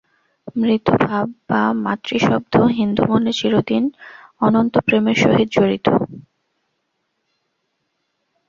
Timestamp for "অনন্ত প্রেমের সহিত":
4.41-5.49